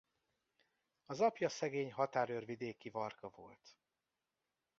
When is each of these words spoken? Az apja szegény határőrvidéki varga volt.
Az 1.05 1.19
apja 1.21 1.49
szegény 1.49 1.91
határőrvidéki 1.93 2.89
varga 2.89 3.29
volt. 3.29 3.77